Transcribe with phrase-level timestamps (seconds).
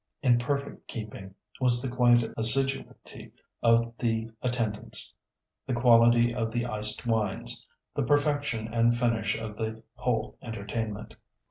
[0.23, 5.13] In perfect keeping was the quiet assiduity of the attendants,
[5.67, 11.17] the quality of the iced wines, the perfection and finish of the whole entertainment.